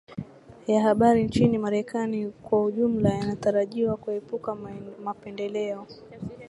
[0.67, 4.57] Ya habari nchini Marekani kwa ujumla yanatarajiwa kuepuka
[5.03, 5.87] mapendeleo